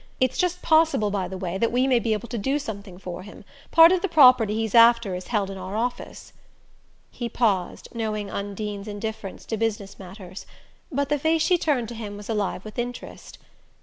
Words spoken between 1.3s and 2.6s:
way, that we may be able to do